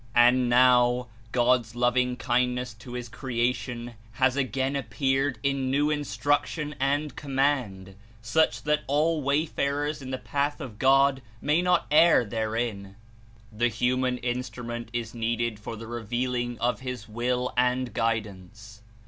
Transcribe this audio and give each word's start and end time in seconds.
And 0.15 0.49
now, 0.49 1.09
God's 1.31 1.75
loving 1.75 2.15
kindness 2.17 2.73
to 2.73 2.93
his 2.93 3.07
creation 3.07 3.93
has 4.13 4.35
again 4.35 4.75
appeared 4.75 5.37
in 5.43 5.69
new 5.69 5.91
Instruction 5.91 6.73
and 6.79 7.15
command, 7.15 7.93
such 8.19 8.63
that 8.63 8.81
all 8.87 9.21
"wayfarers" 9.21 10.01
in 10.01 10.09
the 10.09 10.17
path 10.17 10.59
of 10.59 10.79
God 10.79 11.21
may 11.39 11.61
not 11.61 11.85
err 11.91 12.25
therein. 12.25 12.95
The 13.51 13.67
human 13.67 14.17
instrument 14.17 14.89
Is 14.91 15.13
needed 15.13 15.59
for 15.59 15.75
the 15.75 15.85
reveahng 15.85 16.57
163 16.57 16.57
of 16.57 16.79
his 16.79 17.07
Will 17.07 17.53
and 17.55 17.93
Guidance. 17.93 18.81